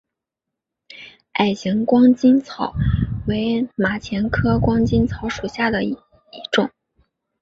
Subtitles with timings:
[1.33, 2.73] 矮形光巾草
[3.27, 6.01] 为马钱科光巾草属下的一个
[6.51, 6.71] 种。